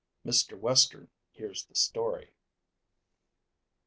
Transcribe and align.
MR. 0.25 0.57
WESTERN 0.57 1.09
HEARS 1.33 1.65
THE 1.65 1.75
STORY. 1.75 2.31